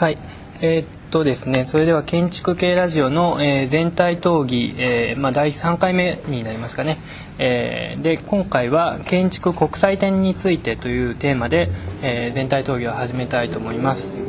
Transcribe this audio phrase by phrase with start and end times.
[0.00, 0.16] はい。
[0.62, 6.96] えーっとですね、それでは建築系ラジオの、えー全体討議、えーまあ、第3回目になりますかね、
[7.38, 11.68] えで今回は建築国際展についてというテーマで、
[12.00, 14.24] え全体討議を始めたいと思います。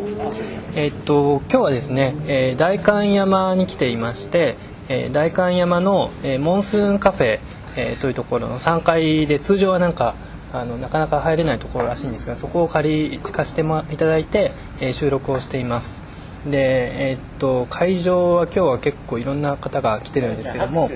[0.76, 4.58] えっと今日はですね、え代官山に来ていまして、
[4.90, 7.40] え代官山の、えモンスーンカフェ、
[7.78, 10.16] えというところの3階で通常はなんか
[10.54, 14.52] あのなかなか入れないところらしいんですがそこを借り貸してもいただいて、
[14.82, 16.02] えー収録をしています。
[16.46, 20.90] でえーっと会場は今日は結構いろんな方が来てるんですけども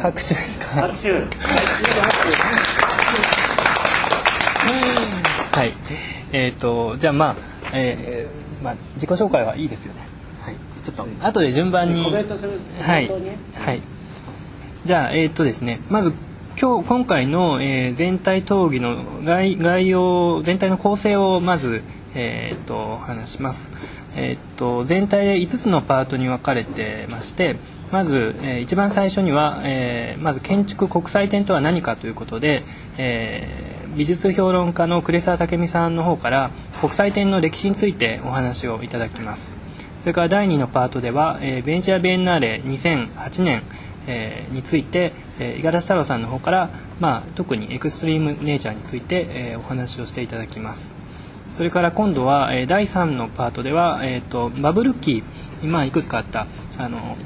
[0.00, 0.88] 拍手か？
[0.88, 1.12] 拍手。
[5.52, 5.72] はい。
[6.32, 7.36] えーっとじゃあまあ、
[7.72, 10.00] えーまあ、自己紹介はいいですよね。
[10.42, 10.54] はい。
[10.82, 13.08] ちょっと後で順番にコメントするはい。
[13.08, 13.80] はい。
[14.84, 16.12] じゃあえーっとですねまず
[16.60, 21.82] 今日今回の、えー全体討議の概概要全体の構成をまず
[22.16, 23.72] えーっと話します。
[24.16, 27.56] えーっと全体で5つのパートに分かれてまして
[27.92, 32.62] まず、えー一番最初には、えーまず建築国際展とは何かということで、
[32.98, 36.50] えー美術評論家の呉沢武美さんの方から
[36.82, 39.58] 国際展の歴史についてお話をいただきます。
[40.00, 43.62] それから第2のパートでは、えーベネチア・ビエンナーレ2008年、
[44.06, 46.70] えーについて、えー五十嵐太郎さんの方から、
[47.00, 50.94] まあ、特にエクストリームネイチャーについて、えーお話をしていただきます。
[51.56, 55.22] それから今度は、えー第3のパートでは、えー、とバブル期
[55.62, 56.46] 今いくつかあった
[56.78, 57.16] あの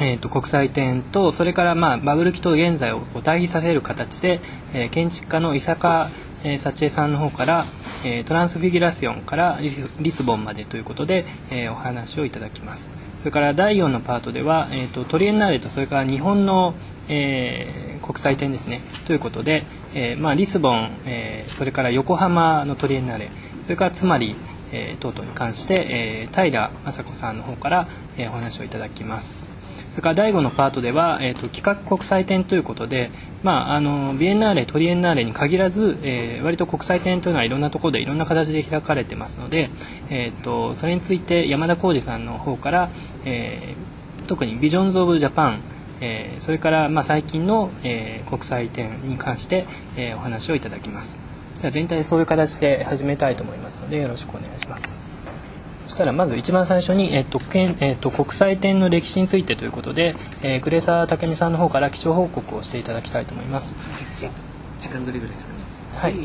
[0.00, 4.40] えー、と国際展とそれから、まあ、バブル期と現在をこう対比させる形で、
[4.72, 6.10] えー建築家の伊坂、
[6.44, 7.66] えー幸恵さんの方から、
[8.04, 12.94] えートランスフィギュラションからリスリスボンまでということで、えーお話をいただきます。
[13.18, 16.74] それから第4のパートでは、えー、とトリエンナーレとそれから日本の、
[17.08, 18.80] えー国際展ですね。
[19.06, 23.28] ということで、えーまあ、リスボン、えーそれから横浜のトリエンナーレ。
[23.68, 24.34] それからつまり、
[24.72, 29.46] えー等々に関して、えー平雅子さんの方から、えーお話をいただきます。
[29.90, 33.10] それから第5のパートでは、えー、と企画国際展ということで、
[33.42, 39.68] まあ、あのビエンナーレトリエンナーレに限らず、えー割と国際展というのはいろんなところでいろんな形で開かれてますので、
[40.08, 42.88] えー、とそれについて山田浩二さんの方から、
[43.26, 45.60] えー特にビジョンズ・オブ・ジャパン
[46.00, 49.66] えーそれから、まあ、最近の、えー国際展に関して、
[49.98, 51.37] えーお話をいただきます。
[51.70, 54.98] 全体そういう形で始めたいと思いますのでよろしくお願いします
[55.86, 63.78] そしたらまず一番最初に、えっとえっと国際展の歴史についてということで、えー、呉沢武美さんの方から基調報告をしていただきたいと思います。
[64.80, 65.60] 時間どれぐらいですかね？
[65.96, 66.16] はい、あ、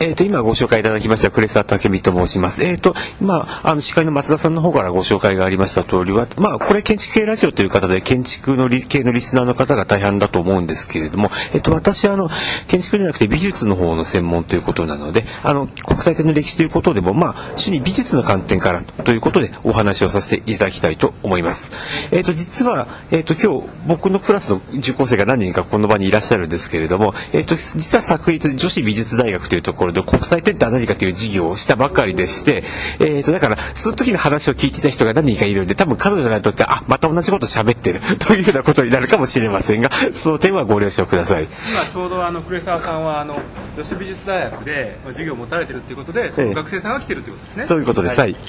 [0.00, 2.62] えっ、と、今ご紹介いただきました、クレサタケミと申します。
[2.62, 12.30] えっ、と、まあ、あの、司会の松田さんの方からご紹介がありました通りは、まあ、これ建築系ラジオという方で、建築の理系のリスナーの方が大半だと思うんですけれども、えっ、と、私は、あの、
[12.68, 21.72] 建築じゃなくて美術の方の専門ということなので、あの、国際的な歴史ということでも、まあ、主に美術の観点からということでお話をさせていただきたいと思います。
[22.12, 32.64] えっ、と、実は、えっ、と、今日、僕のクラスの受講生が何人かこの場にいらっしゃるんですけれども、えっ、と、実は昨日、女子美術大学というところで国際展って何かという授業をしたばかりでして、
[33.00, 41.48] えっ、と、だから、その時の話を聞いていた人が何人かいるんで、多分彼女にとって、あ、また同じこと喋ってる というようなことになるかもしれませんが、その点はご了承ください。
[41.70, 43.40] 今ちょうどあの呉沢さんはあの
[43.76, 47.64] 女子美術大学でまあ授業を持たれてるっていうことでその学生さんが来てるってことですね。
[47.64, 48.20] そういうことです。
[48.20, 48.32] はい。
[48.32, 48.40] はい、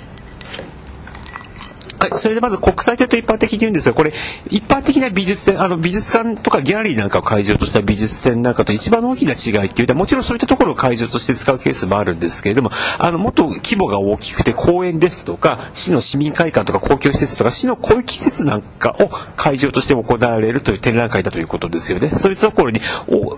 [2.00, 4.14] はいそれでまず国際展と一般的に言うんですが、これ、
[4.50, 22.12] 一般的な美術展、あの、美術館とかギャラリーなんかを会場とした美術展なんかと一番大きな違いっていうと、もちろんそういったところを会場として使うケースもあるんですけれども、あの、もっと規模が大きくて公園ですとか、市の市民会館とか公共施設とか、市の公益施設なんかを会場として行われるという展覧会だということですよね。
[22.16, 22.80] そういったところに、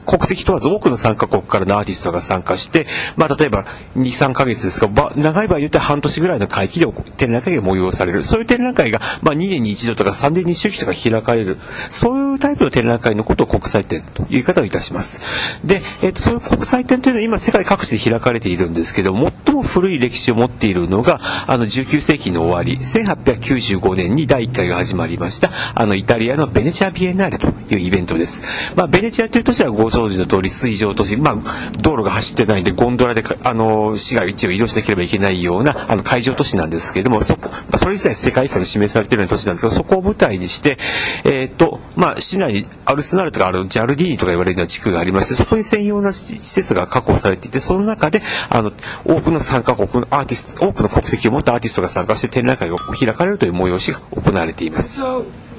[0.06, 2.86] 国籍問わず多くの参加国からのアーティストが参加して、
[3.16, 3.66] まあ、例えば
[3.98, 8.24] 2、3ヶ月ですが、長い場合によっては半年ぐらいの会期で展覧会が催される。
[8.24, 11.58] そういう展覧会が、まあ、2年に一度とか3年に周期とか開かれる。
[11.90, 15.22] そういうタイプの展覧会のことを国際展という言い方をいたします。
[15.66, 19.16] で、えっ、と、そういう国際展というのは今世界各地で開かれているんですけど、
[19.46, 28.44] 最も古い歴史を持っているのが、あの、19世紀の終わり、1895年に第1回が始まりました、あの、イタリアのベネチア・ビエンナーレというイベントです。
[28.76, 31.36] まあ、ベネチアという都市はご存知の通り水上都市、まあ、
[31.82, 40.78] 道路が走ってないんで、ゴンドラで、あの、市街地を移動しなければいけないような、あの、海上都市なんですけれども、そこ、まあ、それ自体世界遺産で示されているような都市なんですけど、そこを舞台にして、
[41.26, 48.72] えっ、と、まあ、市内にアルスナールとかあるジャルディーニとか言われるような地区がありまして、そこに専用な施設が確保されていて、その中で、あの、
[49.06, 55.02] 多くの参加国のアーティスト、多くの国籍を持ったアーティストが参加して展覧会が開かれるという催しが行われています。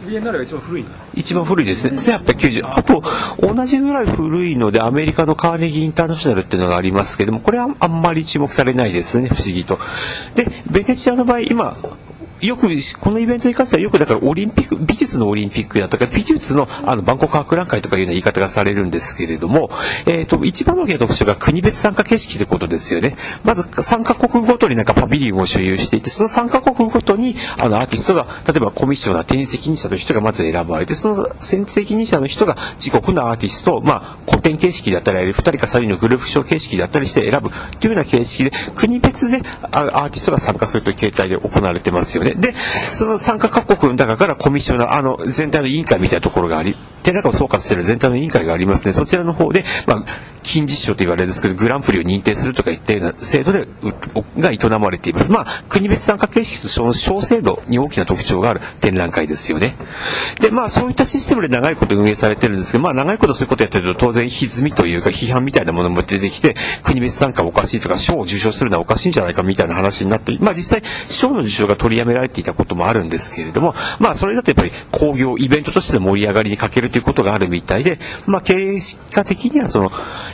[0.06, 1.96] ビエンナーレが一番古い一番古いですね。
[1.96, 2.68] 1890。
[2.68, 3.02] あと、
[3.40, 9.78] 同じぐらい古いので、アメリカのカーネギーインターナショナルっていうのがありますけども、これはあんまり注目されないですね、不思議と。
[10.34, 11.76] で、ベネチアの場合、今、
[12.42, 12.68] よく、
[13.00, 19.70] このイベントに関してはよくだからオリンピック、美術のオリンピックだとか、美術のあの、バンコク博覧会とかいうような言い方がされるんですけれども、
[20.06, 23.16] えっ、と、一番大きな特徴が国別参加形式ってことですよね。
[23.44, 39.42] まず、3カ国ごとになんかパビリオンを所有していて、その3カ国ごとに、あの、アーティストが、例えばコミッショナー、展示責任者という人がまず選ばれて、その展示責任者の人が自国のアーティストを、まあ、古典形式だったり、2人か3人のグループ賞形式だったりして選ぶというような形式で、国別で
[39.72, 42.31] アーティストが参加するという形態で行われてますよね。
[42.34, 42.54] で、
[42.92, 48.92] その参加各国の中からコミッショナー、あの、全体の委員会みたいなところがあり、展覧会を総括してる全体の委員会がありますね。
[48.92, 50.04] そちらの方で、まあ、
[50.52, 53.66] 金実賞と言われるんですけど、グランプリを認定するとかいったような制度で、
[54.38, 55.32] が営まれています。
[55.32, 59.74] まあ、国別参加形式とその小制度に大きな特徴がある展覧会ですよね。
[60.42, 78.78] で、まあ、そういったシステムで長いこと運営されてるんですけど、まあ、長いことそういうことやってると、当然歪みというか、批判みたいなものも出てきて、国別参加おかしいとか、賞を受賞するのはおかしいんじゃないかみたいな話になって、まあ、実際、賞の受賞が取りやめられていたこともあるんですけれども、まあ、それだとやっぱり工業、イベントとしての盛り上がりに欠けるということがあるみたいで、まあ、経営
[79.12, 79.90] 家的にはその、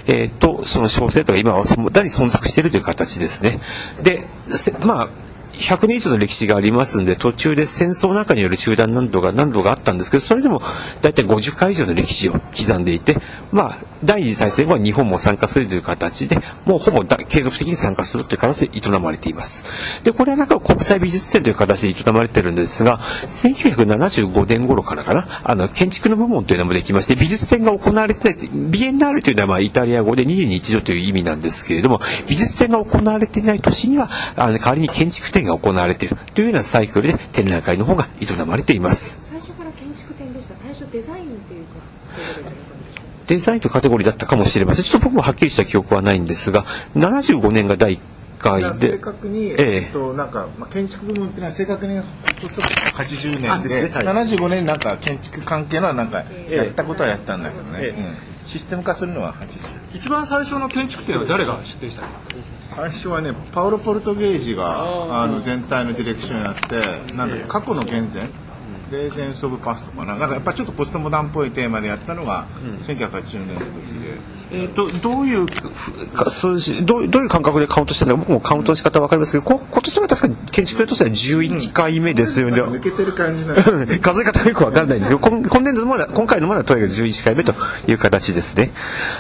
[0.09, 3.61] えっ、と、その小生徒が今はその、だに存続しているという形ですね。
[4.03, 4.25] で、
[4.85, 5.09] まあ、
[5.53, 10.63] 100年以上の歴史がありますんで、途中で戦争なんかによる中断何度が何度があったんですけど、それでも
[11.03, 13.19] 大体50回以上の歴史を刻んでいて、
[13.51, 16.37] まあ、第二次大戦は日本も参加するという形で、
[16.67, 20.03] もうほぼ継続的に参加するという形で営まれています。
[20.05, 39.19] で、これはなんか国際美術展という形で営まれてるんですが、1975年頃からかな、あの、建築の部門というのもできまして、美術展が行われてない、ビエンナーレというのはまあイタリア語で2年に一度という意味なんですけれども、美術展が行われていない年には、あの、代わりに建築展が行われているというようなサイクルで展覧会の方が営まれています。
[39.31, 42.68] 最初から建築展でした最初デザインっていうか？
[43.29, 44.85] デザインというカテゴリーだったかもしれません。
[44.85, 46.65] ちょっと僕もはっきりした記憶はないんですが、
[46.97, 48.01] 75年が第1
[48.39, 48.93] 回で。
[48.93, 49.83] 正、確に、ええ。
[49.85, 52.61] えっとなんか、まあ、建築部門っていうのは正確に発足
[52.97, 53.89] 80あ年で。
[53.89, 58.01] ねはい75年なんか建築関係のなんかえやったことはやったんだけどね、ええ。
[58.01, 58.15] うん。
[58.49, 62.09] システム化するのは80一番最初の建築展は誰が出展したの？
[62.71, 68.27] 最初はねパウロ・ポルトゲージがあの全体のディレクションやってなんだ過去の現前
[68.91, 72.47] レーゼンス・オブ・パストかななんかやっぱちょっとポストモダンっぽいテーマでやったのが
[72.81, 73.67] 1980年の時
[74.03, 74.38] で。
[74.51, 75.47] えっ、と、どういう
[76.27, 82.63] 数字、どうどういう感覚でカウントしてるのか、僕もカウントの仕方わかりますけど、こ今年は確かに建築としては11回目ですよね。
[82.63, 83.55] 抜けてる感じな
[84.01, 87.55] 数え方がよくわかんないんですけど、今今年度のまだ、今回のまだとにかく11回目と
[87.87, 88.73] いう形ですね。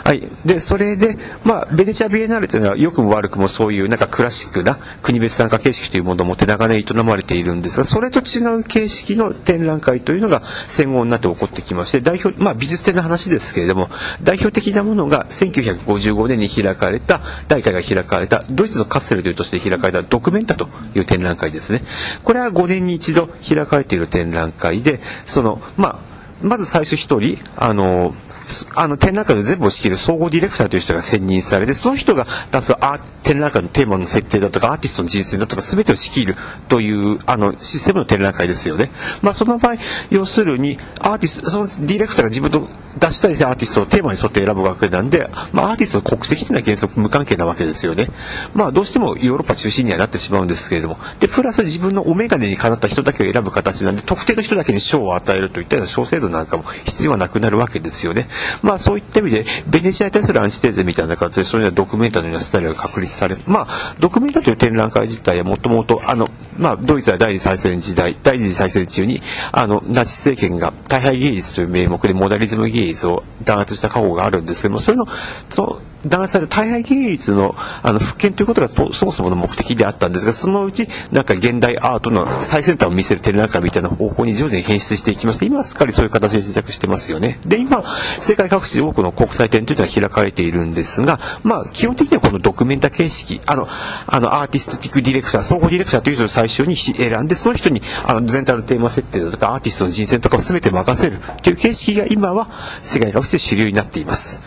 [0.04, 0.26] はい。
[0.46, 13.90] で、それで、まあ、ベネチア・ビエナーレというのは良くも悪くもそういうなんかクラシックな国別参加形式というものを持って長年営まれているんですが、それと違う形式の展覧会というのが戦後になって起こってきまして、代表、まあ美術展の話ですけれども、
[14.22, 21.82] 代表的なものが1955年に開かれた、大会が開かれた、ドイツのカッセルという都市で開かれたドクメンタという展覧会ですね。
[22.24, 25.98] これは5年に一度開かれている展覧会で、その、まあ、
[26.42, 28.14] まず最初一人、あの、
[28.74, 36.36] あの展覧会の全部を仕切る総合ディレクターという人が選任されて、その人が出すアー展覧会のテーマの設定だとか、アーティストの人生だとか、全てを仕切る
[36.68, 38.90] という、あの、システムの展覧会ですよね。
[39.22, 39.74] まあ、その場合、
[40.10, 42.68] 要するに、アーティスト、そのディレクターが自分の
[42.98, 48.08] 出したいアーティストをテーマに沿って選ぶわけなんで、まあ、アーティストの国籍というのは原則無関係なわけですよね。
[48.54, 58.28] まあ、どうしてもヨーロッパ中心にはなってしまうんですけれども、で、プラス自分のお眼鏡にかなった人だけを選ぶ形なんで、特定の人だけに賞を与えるといったような賞制度なんかも必要はなくなるわけですよね。
[58.62, 63.36] まあ、そういった意味で、ベネチアに対するアンチテーゼみたいな形で、そういうようなドキュメンタのようなスタイルが確立され。
[63.46, 66.26] まあ、ドキュメンタという展覧会自体はもともと、あの、
[66.58, 69.20] まあ、ドイツは第二次大戦時代、第二次大戦中に、
[69.52, 75.06] あの、ナチス政権が大敗芸術という名目でモダリズム芸術を弾圧した過去があるんですけども、それの、
[75.48, 87.38] その、弾圧され大敗芸術のあの復権ということがそもそもの目的であったんですが、そのうちなんか現代アートの最先端を見せる展覧会みたいな方向に徐々に変質していきまして、今すっかりそういう形で定着してますよね。
[87.46, 87.82] で、今、
[88.20, 93.66] 世界各地で多くの国際展というのは開かれているんですが、まあ、基本的にはこのドキュメンタ形式、あの、
[94.06, 102.48] あの、アーティスティックディレクター、総合ディレクターという人を最初に選んで、その人にあの全体のテーマ設定だとか、アーティストの人選とかを全て任せるという形式が今は
[102.80, 104.42] 世界各地で主流になっています。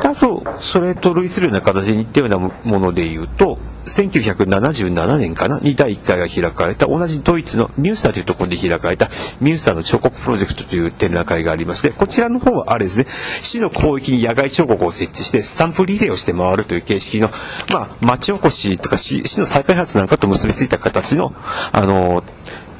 [0.00, 5.58] であと、それと類するような形に似たようなもので言うと、1977年かな？
[5.60, 9.08] に第1回が開かれた同じドイツのミュースターというところで開かれた
[9.40, 13.06] ミュースターの彫刻プロジェクトという展覧会がありましてこちらの方はあれですね
[13.40, 17.28] 市の広域に野外彫刻を設置してスタンプリレーをして回るという形式の
[17.72, 21.34] まあ町おこしとか市市の再開発なんかと結びついた形の
[21.72, 22.22] あの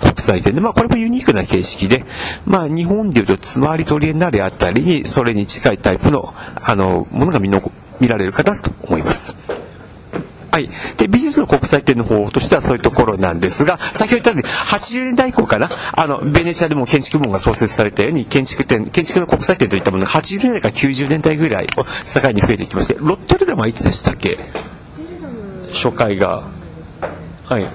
[0.01, 2.05] 国際展で、まあこれもユニークな形式で、
[2.45, 7.61] まあ日本でいうとつまりトリエンナーレあたりにそれに近いタイプの、あの、ものが見の
[8.03, 9.37] 見られるかなと思います。
[10.51, 10.69] はい。
[10.99, 24.37] で、美術の国際展の方としてはそういうところなんですが、先ほど言ったように、80年代以降かな、あの、ベネチアでも建築部門が創設されたように、建築展、建築の国際展といったものが80年代から90年代ぐらいを境に増えてきまして、ロッテルダムはいつでしたっけ？
[25.73, 26.43] 初回が。
[27.47, 27.67] はい。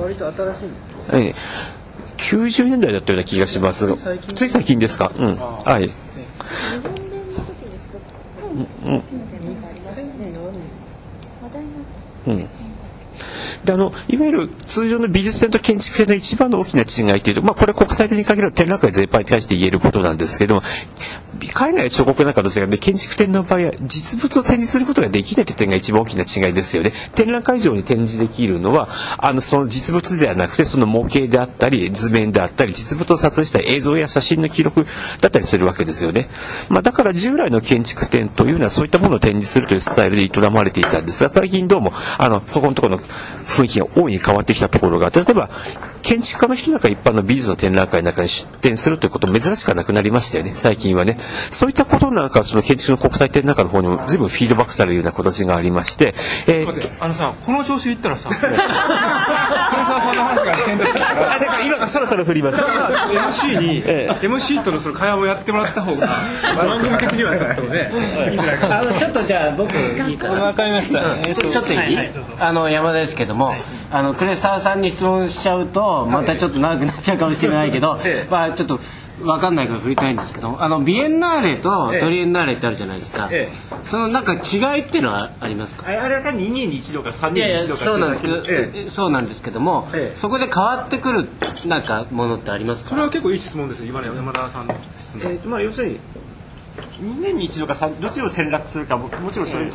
[0.00, 0.80] 割と新しいんで
[1.10, 1.34] すええ。
[2.16, 3.96] 90年代だったような気がしますが、
[4.34, 5.12] つい最近ですか？
[5.16, 5.36] うん。
[5.36, 5.92] はい。
[13.64, 20.62] であのいわゆる通常の美術展と建築展の一番の大きな違いというと、まあ、これ国際的に限る展覧会全般に対して言えることなんですけども
[21.36, 26.92] 海外彫刻なんかと違って建築展の場合は実物を展示することができないという点が一番大きな違いですよね。
[27.14, 28.88] 展覧会場に展示できるのは
[29.18, 34.86] あのその実物ではなくてその模型であったり図面であったり実物を撮影した映像や写真の記録
[35.20, 36.28] だったりするわけですよね、
[36.68, 45.50] まあ、だから従来の建築展というのはそういったものを展示するというスタイルで営まれていたんですが最近どうもあのそこのところの雰囲気が大いに変わってきたところが例えば
[46.06, 50.52] 建築家の人なんか一般の美術の展覧会の中に出展するということ珍しくはなくなりましたよね。
[50.54, 51.18] 最近はね。
[51.50, 56.14] そういったことなんかその建築の国際展覧会の方にも随分フィードバックされるような形がありまして、
[56.46, 56.66] えー。
[56.66, 62.60] 待ってあのさこの調子で言ったらさ 黒沢さんの話が変だったからあだから今そろそろ振ります。
[62.60, 66.06] MC に、え MC とのその会話をやってもらった方が
[66.56, 67.90] 番組的にはちょっとね
[68.30, 68.34] い。
[68.34, 68.80] いんじゃないかな。
[68.80, 70.42] あのちょっとじゃあ僕いいかな。
[70.42, 71.16] わかりました。
[71.26, 71.98] えっとちょっといい、
[72.38, 73.54] あの山田ですけども、
[73.90, 77.98] あの呉沢さんに質問しちゃうとまたちょっと長くなっちゃうかもしれないけど、
[78.30, 78.80] まあちょっと
[79.20, 83.48] 分かんないから振りたいんですけどあのビエンナーレとトリエンナーレってあるじゃないですか、え
[83.82, 85.86] そのなんか違いっていうのはありますか？
[85.86, 88.42] あれあれは2年に1度か3いやいや年に1度かそうなんですけど、
[88.78, 90.16] えそうなんですけども、ええ。
[90.16, 91.28] そこで変わってくる
[91.66, 92.90] なんかものってありますか？
[92.90, 95.98] それは結構いい質問ですよ今の山田さんの質問えーまあ要するに
[97.00, 99.70] 2年に1度か3どっちを選択するかももちろんそれ、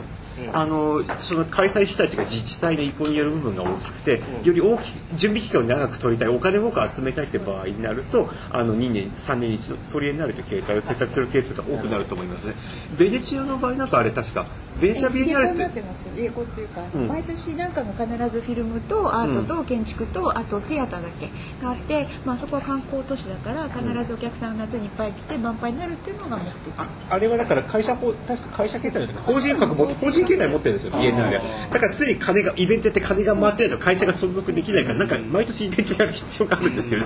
[0.53, 12.53] あのその開催主体というか自治体の意向による部分が大きくて、より大き準備期間を長く取りたいお金を多く集めたいという場合になるとあの2年3年に一度取り柄になるという形態を制作するケースが多くなると思いますね。
[12.97, 14.45] ベネチアの場合なんかあれ確か
[14.81, 16.07] ベネチアビエンナーレ英語になっっててます？
[16.17, 21.29] 英語っていうか、ん毎年なんかが必ずフィルムとアートと建築と、あとセアターだっけ
[21.63, 26.51] があって、まあ、そこは観光都市だから必ずお客さんが夏にいっぱい来て満杯になるっていうのが目的。
[26.77, 30.49] ああれはだから会社法確か会社形態だとか法人格も法人形態。
[30.49, 32.53] 持ってるんですよビエンナーレはだから常に金が。
[32.57, 37.05] イベントやって金が回ってないと会社が存続できないからなんか毎年イベントやる必要があるんですよね。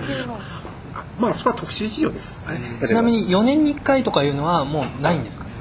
[0.96, 2.42] あまあそこは特殊事情です。
[2.88, 5.46] ちなみに4年に1回とかいうのはもうないんですか？
[5.46, 5.52] ね。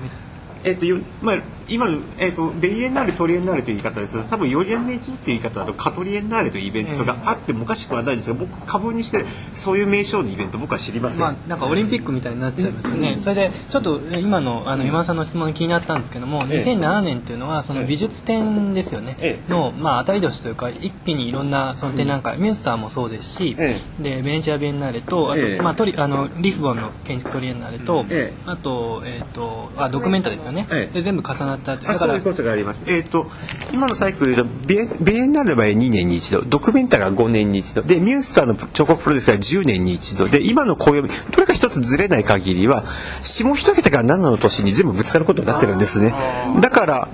[0.64, 16.58] えっとよまあ今の、えっとベイエンナーレトリエンナーレという言い方ですが多分4年に一度という言い方だとカトリエンナーレというイベントがあってもおかしくはないんですが僕株にしてそういう名称のイベント僕は知りません、まあ、なんかオリンピックみたいになっちゃいますよね、それでちょっとえ今のあの今田さんの質問に気になったんですけども、ええ。
[16.58, 19.50] 2007年っていうのはその美術展ですよね、ええ。
[19.50, 25.60] の、まあ、当たり年というか一気にいろんなその展覧会、ミュースターもそうですし、えでベネチア・ビエンナーレとあと、ええ。
[25.60, 28.50] まあ、トリあのリスボンの建築トリエンナーレと、ええ。
[28.50, 30.94] あと,、えー、とあドキュメンタですよね、ええ。
[30.94, 31.74] で全部重なった。
[31.74, 32.84] ってそういうことがあります。
[32.86, 33.26] えっ、と
[33.72, 36.42] 今のサイクルでビエビエンナーレは2年に一度。
[36.42, 37.82] ドキュメンタが5年に一度。
[37.82, 40.28] でミュースターの彫刻プロデュースは10年に一度。
[40.28, 42.84] で今の暦どれか一つずれない限りは
[43.20, 46.14] 下一桁から7の年に全部ぶつかることになってるんですね。
[46.60, 47.08] だから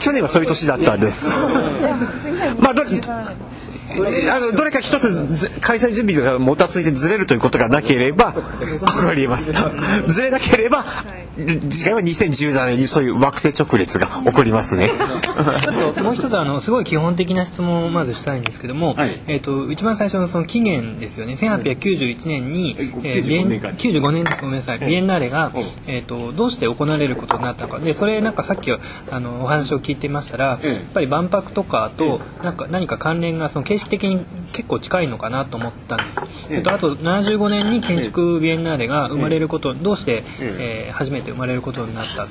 [0.00, 1.30] 去年はそういう年だったんです。
[2.60, 3.24] まあど20番
[4.30, 8.34] あのどれか一つず開催準備がもたついてずれるということがなければ
[9.08, 9.52] あります
[10.06, 10.84] ずれなければ
[11.36, 14.88] 次回は2017年にそういう惑星直列が起こりますね。
[14.88, 19.10] ちょっともう一つあのすごい基本的な質問をまずしたいんですけども、はい。
[19.26, 21.32] えー、と一番最初のその期限ですよね。
[21.34, 24.42] 1891年に、ええービエン95年か95年です。
[24.42, 25.50] ごめんなさい、ビエンナーレが、
[25.86, 27.80] えー、とどうして行われることになったか。
[27.80, 30.72] でそれなんかさっきあのお話を聞いてましたら、ええ。
[30.74, 42.26] やっぱり万博とかとなんか何か関連がその形式的に結構近いのかなと思ったんです、えっとあと75年に建築ビエンナーレが生まれること、どうして、えー初めて生まれることになった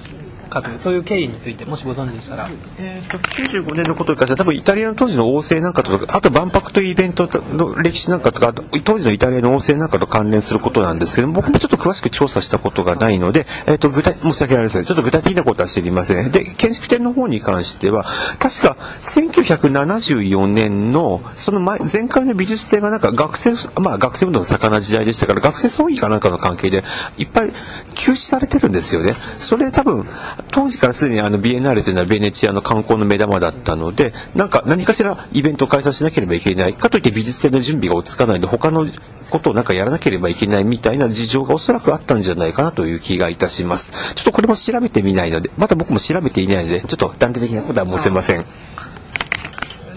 [0.77, 2.49] そういう経緯についてもしご存知でしたら。
[2.79, 16.31] えーと95年のことに関しては多分イタリアの当時の王政なんかとかあと万博というイベントの歴史なんかとか当時のイタリアの王政なんかと関連することなんですけども僕もちょっと詳しく調査したことがないので、えー、と具体申し訳ありませんちょっと具体的なことは知りません。
[16.31, 18.05] で建築展の方に関しては
[18.39, 26.83] 確か1974年のその前前回の美術展がなんか学生まあ学生運動の盛んな時代でしたから学生葬儀かなんかの関係で
[27.17, 27.51] いっぱい
[27.95, 29.13] 休止されてるんですよね。
[29.37, 30.05] それ多分
[30.51, 38.85] 当時からすでにあのビエンナーレというのはベネチアの観光の目玉だったのでなんか何かしらイベントを開催しなければいけないかといって美術展の準備が追いつかないので他の
[39.33, 44.13] ことをなんかやらなければいけないみたいな事情がおそらくあったんじゃないかなという気がいたします。
[44.13, 48.45] ちょっとこれも調べてみないので、まだ僕も調べていないので、ちょっと断定的なことは申せません。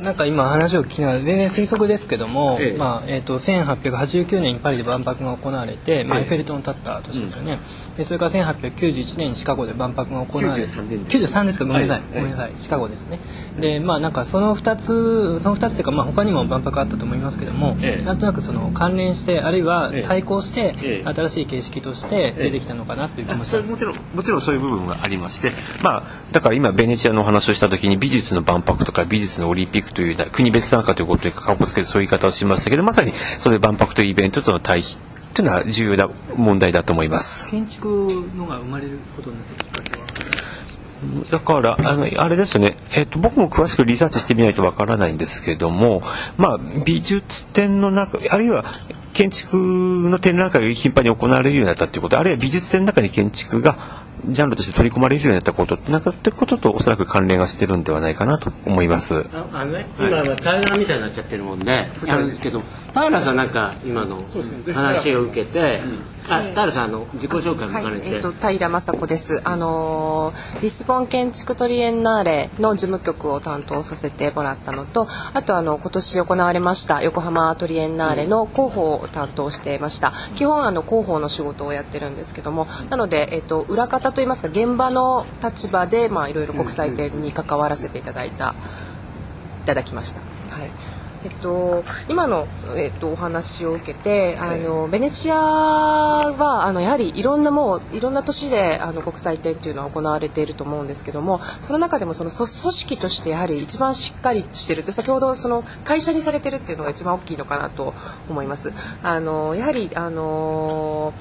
[0.07, 7.59] なんか今話を聞きながら全然推測ですけども、ええまあえー、と1889年にパリで万博が行われて、まあ、エッフェル塔の立った年ですよね、
[7.97, 11.65] でそれから1891年にシカゴで万博が行われて93年です93ですか？
[11.65, 12.53] ごめんなさい、はいごめんなさい。
[12.59, 13.19] シカゴですね。
[13.59, 18.05] でまあなんかその2つその2つというか、まあ、他にも万博あったと思いますけども、ええ。
[18.05, 20.03] なんとなくその関連してあるいはええ。
[20.03, 21.15] 対抗して、ええ。
[21.15, 25.51] 新しい形式として出てきたのかなという気もします、もちろんもちろんそういう部分がありまして、
[25.83, 34.99] まあ、だから今ベネチアのお話をした時に美術の万博とか美術のオリンピックという国別参加ということでかっこつけてそういう言い方をしましたけどまさにそれ万博というイベントとの対比
[35.37, 37.51] というのは重要な問題だと思います。
[37.51, 40.07] 建築のが生まれることになったきっかけは？
[41.31, 42.75] だから、あの、あれですよね。
[42.93, 46.01] えっ、と、僕も詳しくリサーチしてみないとわからないんですけども、
[46.39, 48.65] まあ、美術展の中、あるいは、
[49.13, 59.27] 建築の展覧会が頻繁に行われるようになったということ、あるいは美術展の中に建築が、ジャンルとして取り込まれるようになったことなんかってこととおそらく関連がしてるんではないかなと思います。
[59.33, 62.63] ああのね、今は平らみたいになっちゃってるもんで、あるんですけど、
[63.05, 64.17] 平さんなんか今の
[64.73, 65.81] 話を受けて、
[66.31, 69.43] あ、平さんあの自己紹介もはい兼ね、て、えっと平雅子です。
[69.45, 80.13] あのーリスボン建築トリエンナーレの事務局を担当させてもらったのと、あとあの今年行われました横浜トリエンナーレの広報を担当していました。
[80.35, 88.55] 基本あの広報の仕事をやってるんですけども、なのでえっと裏方といいますか現場の立場でまあいろいろ国際展に関わらせていただいた
[89.65, 90.26] いただきました。
[91.27, 91.29] はい。
[91.29, 107.95] えっと、今の、えっと、お話を受けてあのベネチアはあのやはりいろんなもういろんな都市であの国際展っていうのは行われていると思うんですけどもその中でもその組組織としてやはり一番しっかりしてるって先ほどその会社にされてるっていうのが一番大きいのかなと
[108.29, 108.73] 思います。
[109.03, 111.13] あのやはりあの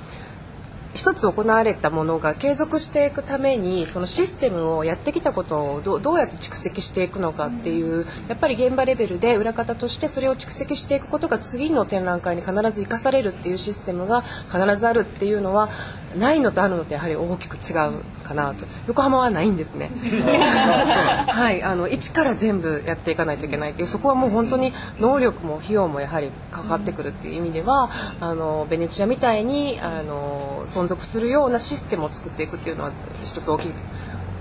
[0.96, 15.70] 一つ行われたものが継続していくためにそのシステムをやってきたことをどうどうやって蓄積していくのかっていうやっぱり現場レベルで裏方としてそれを蓄積していくことが次の展覧会に必ず生かされるっていうシステムが必ずあるっていうのは
[16.18, 18.66] ないのとあるのとやはり大きく違うかなと。
[18.88, 19.90] 横浜はないんですね。
[21.28, 23.88] はいあの一から全部やっていかないといけないっていう。
[23.88, 27.90] そこはもう本当に能力も費用もやはりかかってくるっていう意味では
[28.22, 32.92] あのベネチアみたいにあの存続するようなシステムを作っていくっていうのは
[33.24, 33.74] 一つ大きい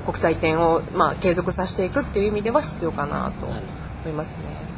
[0.04, 3.56] 国際展を、まあ、継続させていくっていう意味では必要かなと思
[4.06, 4.73] いますね。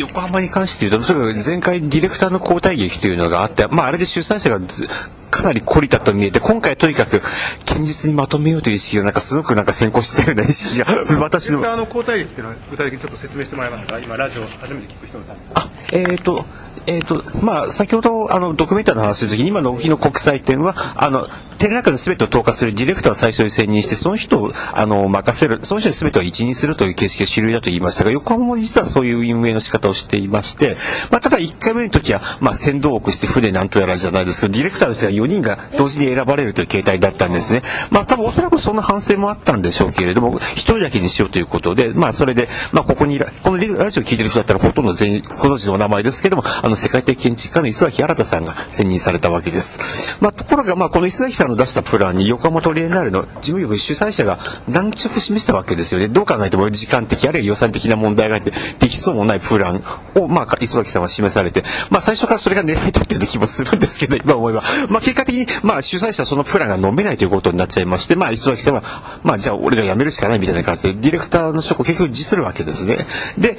[0.00, 4.86] 横浜に関して言うと、とにかく前回ディレクターの交代劇というのがあって、まああれで主催者がず
[5.30, 7.20] かなり懲りたと見えて、今回はとにかく
[7.66, 10.86] 堅実にまとめようという意識がなんかすごくなんか先行してたような意識が、
[11.20, 11.58] 私の。
[11.70, 13.98] あの交代劇っていうのは具体的にちょっと説明してもらえますか？
[13.98, 16.44] 今ラジオ初めて聞く人のためにあ、えっ、と、
[16.86, 21.26] えっ、と、まあ、先ほど、あの、ドキュメンタリーの話するときに、今の沖の国際展は、あの、
[21.64, 30.76] 展覧会の全てを統括するディレクターを最初に選任して、その人を、あの、任せる、その人に全てを一任するという形式が主流だと言いましたが、横浜も実はそういう運営の仕方をしていまして、
[31.10, 37.62] まあ、ただ1回目の時は、まあ、先導をして船なんとやらじゃないですけど、ディレクターの人が4人が同時に選ばれるという形態だったんですね。
[37.90, 50.18] まあ、多分おそらくそんな反省もあったんでしょうけれども、一人だけにしようということで、まあ、それで、まあ、ここに、このラジオを聞いてる人だったらほとんど全員ご存知のお名前ですけども、あの、世界的建築家の磯崎新さんが選任されたわけです。
[50.20, 54.38] まあ、ところが、まあ、この磯崎さんの出したプランに横浜トリエンナーレの事務局主催者が
[54.68, 56.08] 難色示したわけですよね。
[56.08, 59.82] どう考えても時間的、あるいは予算的な問題があって、できそうもないプラン
[60.14, 64.62] を、まあ、磯崎さんは示されて、まあ、最初からそれが狙いだったような気もするんですけど、今思えば。
[64.88, 68.82] まあ、結果的に、まあ、主催者はそのプランが飲めないということになっちゃいまして、まあ、磯崎さんは、
[69.22, 73.06] まあ、じゃあ俺が辞めるしかないみたいな感じで、ディレクターの職を結局辞するわけですね。
[73.38, 73.58] で、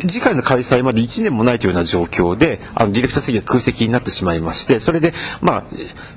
[0.00, 5.64] 次回の開催まで1年もないというような状況で、あの、ディレクター席が空席になってしまいまして、それで、まあ、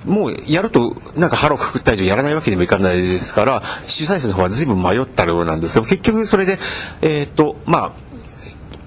[0.06, 6.60] もうやると、なんか腹をくくった以上やらないわけにもいかないですから、主催者の方は随分迷ったようなんですが、結局それで、
[7.02, 7.92] えっ、と、まあ、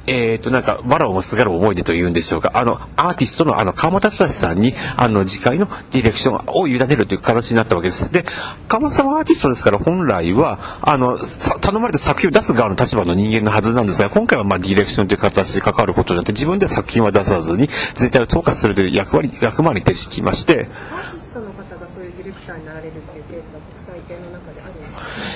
[0.08, 2.52] えっ、と、なんか、藁をもすがる思い出というんでしょうか。
[2.54, 8.10] あの、アーティストのあの、川本隆さんに、あの、次回のディレクションを委ねるという形になったわけです。
[8.10, 8.24] で、
[8.68, 24.77] 川本さんはアーティストですから、本来は、あの、頼まれた作品を出す側の立場の人間のはずなんですが、今回はまあ、ディレクションという形で関わることによって、自分で作品は出さずに、全体を統括するという役割、役回りに徹してきまして、アーティストの方がそういうディレクターになられるっていうケースは国際展の中である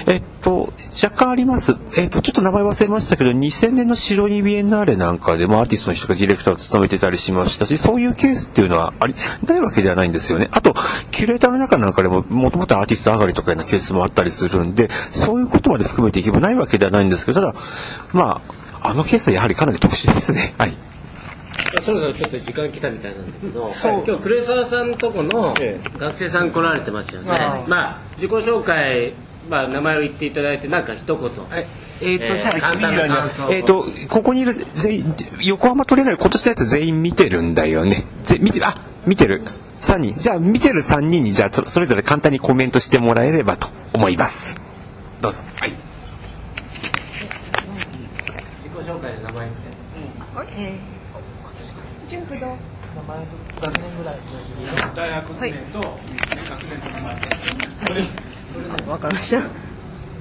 [0.07, 1.77] えっと、若干あります。
[1.97, 9.15] えっと、ちょっと名前忘れましたけど、2000年のシロニビエンナーレなんかでもアーティストの人がディレクターを務めてたりしましたし、そういうケースっていうのはあり、
[9.47, 10.49] ないわけではないんですよね。
[10.53, 10.75] あと、
[11.11, 17.55] キュレーターの中なんかでももともとアーティスト上がりとかいうようなケースもあったりするんでそういうことまで含めていけばないわけではないんですけどただ
[18.12, 18.41] ま
[18.83, 20.55] ああのケースはやはりかなり特殊ですね。
[20.59, 20.77] はい。
[21.81, 23.73] そろそろちょっと時間来たみたいなんだけど
[24.05, 25.55] 今日黒沢さんとこの
[25.99, 27.35] 学生さん来られてますよね。
[27.67, 29.12] まあ自己紹介
[29.53, 31.17] まあ名前を言っていただいてなんか一言。
[31.27, 33.53] えーとえーじゃあ簡単な感想を。
[33.53, 38.07] えーとここにいる全員横浜トレーナー今年のやつ全員見てるんだよね。
[38.25, 38.75] ぜ見てるあ
[39.07, 39.43] 見てる。
[39.83, 40.15] 3人。
[40.17, 44.57] じゃあ見てる3人にじゃあそそれぞれ簡単にコメントしてもらえればと思います。
[45.21, 45.41] どうぞ。
[45.61, 45.71] はい。
[45.71, 45.81] 自
[48.71, 49.53] 己紹介の名前み
[50.33, 50.47] たい。
[50.47, 50.47] な
[52.09, 52.57] 純不動。
[54.95, 55.93] 大学年と学
[57.95, 58.32] 年と
[58.88, 59.43] わかりました。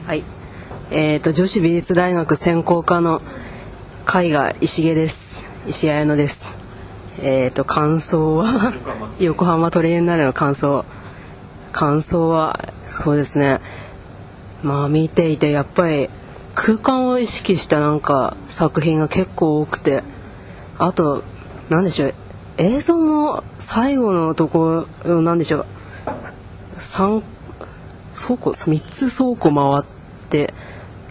[0.08, 0.24] はい。
[0.92, 3.22] えっ、と、女子美術大学専攻科の
[4.08, 5.46] 絵画石毛です。
[5.68, 6.56] 石谷彩乃です。
[7.22, 8.74] えっ、と、感想は、
[9.20, 10.86] 横浜トレインナーレの感想。
[11.72, 13.62] 感想は、そうですね。
[14.64, 16.10] まあ見ていて、やっぱり
[16.54, 20.04] 空間を意識したなんか作品が結構多くて、
[20.78, 21.24] あと、
[21.70, 22.14] なんでしょう、
[22.58, 25.66] 映像も最後のところ、なんでしょう、
[26.78, 27.24] 三
[28.16, 29.86] 倉庫3つ倉庫回っ
[30.30, 30.54] て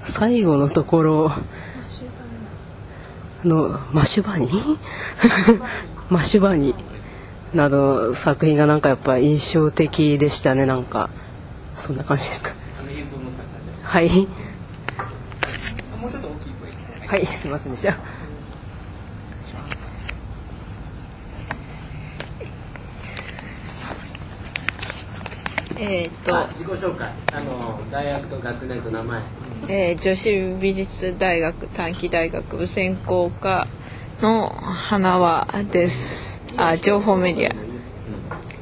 [0.02, 1.32] 最後のところ
[3.44, 4.48] のマシュバニ
[6.10, 6.74] マシュバニ
[7.54, 11.10] などの作品がなんかやっぱ印象的でしたねなんか。
[11.74, 12.50] そんな感じですか？
[13.84, 14.08] はい。
[17.06, 17.26] はい。
[17.26, 17.96] すいませんでした
[25.80, 27.10] えーっとあ自己紹介。
[27.34, 29.20] あの大学と学年と名前。
[29.68, 33.66] えー女子美術大学短期大学部専攻科
[34.20, 36.42] の花輪です。
[36.56, 37.56] あ情報メディア。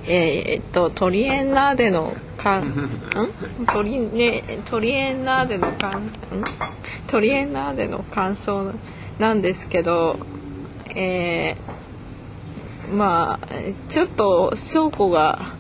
[0.07, 2.05] えーっとトリエンナーデの
[2.37, 2.73] かん ん？
[3.67, 6.11] トリ,、ね、トリエンナーデのかんん？
[7.09, 8.73] トリエンナーデの感想
[9.19, 10.17] なんですけど
[10.95, 13.47] えーまあ
[13.89, 15.58] ちょっと倉庫が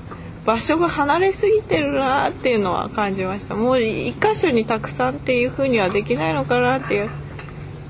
[0.48, 3.54] 場所が離れすぎてるなっていうのは感じました。
[3.54, 7.10] もう一箇所にたくさんっていうふうにはできないのかなっていう。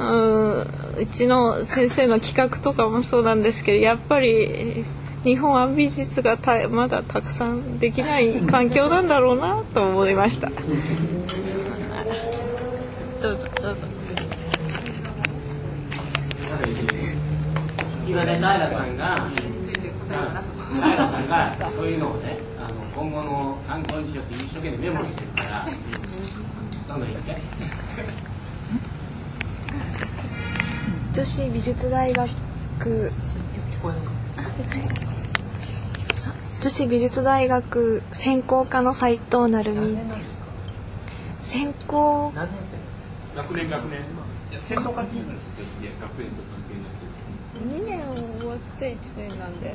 [0.01, 0.61] うん
[0.99, 4.85] うちの先生の企画とかもそうなんですけどやっぱり
[5.23, 10.51] 日本は美術がたまだたくさんできない環境なんだろうなと思いました。
[10.51, 10.61] どう
[13.37, 13.47] ぞ。
[13.62, 13.87] どうぞ。
[18.09, 19.29] 今ね平さんが
[20.75, 22.48] 平さんがそういうのをね
[22.99, 25.69] 今後の参考にしようって一生懸命メモしてるから
[26.89, 27.37] どんどん言って。
[31.13, 33.13] 女子美術大学。
[36.61, 40.43] 女子美術大学専攻科の斉藤成美です。
[41.45, 42.33] 専攻。
[43.37, 44.03] 学年学年。
[44.51, 47.07] 専門家っていうのは女子で学年と関係なく
[47.77, 48.01] 2年
[48.41, 49.73] 終わって1年なんで。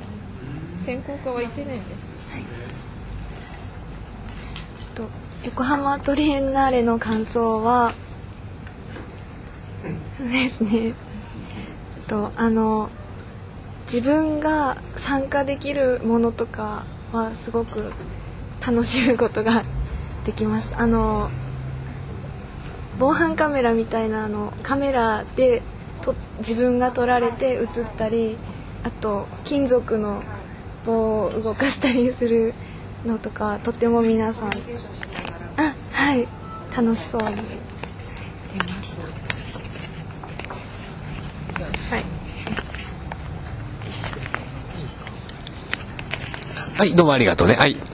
[0.84, 2.12] 専攻科は1年です。
[2.34, 2.93] と
[5.46, 7.92] 横浜トリエンナーレの感想は
[10.20, 10.94] ですね。
[12.08, 12.90] とあの
[13.84, 17.92] 自分が参加できるものとかはすごく
[18.66, 19.64] 楽しむことが
[20.24, 20.80] できました。
[20.80, 21.30] あの
[22.98, 25.62] 防犯カメラみたいなあのカメラで
[26.02, 28.38] と自分が撮られて映ったり
[28.86, 30.24] あと金属の
[30.86, 32.54] 棒を動かしたりする
[33.06, 34.50] のとかとても皆さん
[35.94, 36.28] はい
[36.76, 37.38] 楽しそうに出ま
[38.84, 39.04] した。
[41.96, 42.04] はい
[46.78, 47.54] はいどうもありがとうね。
[47.54, 47.78] はい。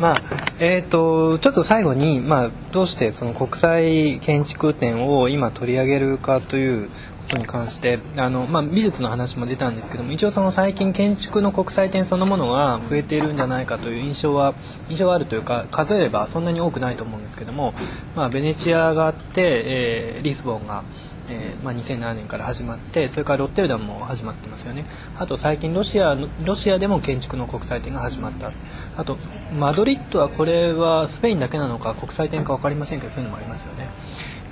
[0.00, 0.14] まあ
[0.58, 6.88] えー、とちょっと最後に、まあ、どうしてその国際建築展を今取り上げるかという
[7.36, 14.54] に関してあの、まあ、美術の話も出たんですけども一応その最近建築の国際展そのものが増えているんじゃないかという印象は
[14.88, 17.74] 印象はあるというか数えればそんなに多くないと思うんですけども、
[18.14, 20.82] まあ、ベネチアがあって、えーリスボンが。
[21.28, 24.84] えーまあ、2007年から始まってそれからロッテルダムも始まってますよね
[25.18, 28.52] あと最近ロシアロシアでも建築の国際展が始まった
[28.96, 29.16] あと
[29.58, 33.88] マドリッドはこれはスペインだけなのか国際展か分かりませんけどそういうのもありますよね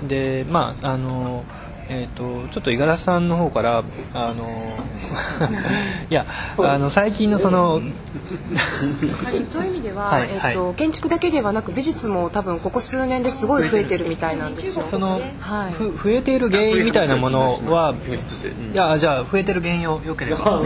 [0.09, 1.45] でまああの
[1.89, 4.45] えー、とちょっと五十嵐さんの方からあの
[6.11, 6.27] いや
[6.59, 7.81] あの最近のそのは
[9.33, 14.85] い、そういう意味では、はいえっと建築だけではなく美術も多分ここ数年ですごい増えてるみたいなんですよ。
[14.89, 15.73] その、はい。
[15.73, 17.95] ふ増えている原因みたいなものは
[18.73, 20.63] いやじゃあ増えてる原因をよければ。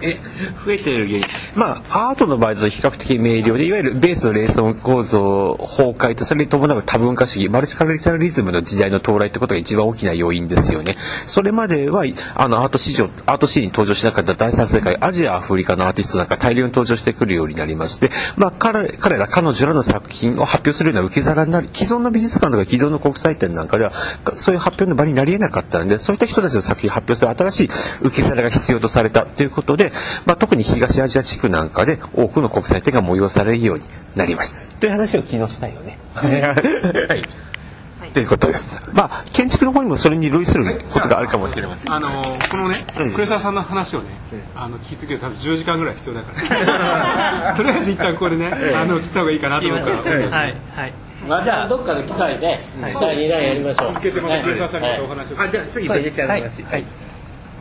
[0.00, 0.16] え
[0.64, 1.24] 増えてる原因。
[1.54, 10.96] まあアートの場合だと比較的明瞭でいわゆるベースのレーソン構造崩壊とそれに伴う多文化主義マルチカルチャリズムの時代の到来ってことが一番大きな要因ですよね。
[11.26, 23.92] それまではあのアート市場アートシーンに登場しなかった第三世界アジアアフリカのアーティストなんか大量に登場してくるようになりまして、まあ、彼彼ら彼女らの作品を発表するような受け皿になり既存の美術館とか既存の国際展なんかでは
[24.34, 29.92] そういう発表の場になり得なかったのでそういった人たちの作品を発表する新しい受け皿が必要とされたということで、
[30.26, 34.78] まあ、特に東アジア地区なんかで多くの国際展が催されるようになりました。
[34.78, 35.98] という話を昨日したよね。
[36.14, 37.22] はい
[38.16, 38.80] ということです。
[38.94, 41.92] まあ建築の方にもそれに類することがあるかもしれません。
[41.92, 42.08] あの
[42.50, 42.76] このね、
[43.14, 44.06] 黒沢さんの話をね、
[44.54, 50.20] あの聞き続けると多分10時間ぐらい必要だから、 とりあえず一旦ここでね、あの切った方がいいかなと思うから、はい。
[50.30, 50.54] はい。
[51.28, 53.88] またどっかの機会で第2弾やりましょう。
[53.88, 56.62] 続けてまた黒沢さんにお話を、あじゃあ次ベネチアのはい、話。
[56.62, 56.84] はい、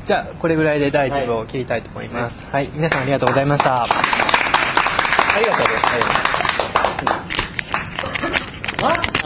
[0.06, 2.48] じゃあこれぐらいで第一部を切りたいと思います。
[2.50, 3.74] はい、皆さんありがとうございました。
[3.74, 3.84] あ
[5.38, 5.74] りがとうござ
[8.94, 9.26] います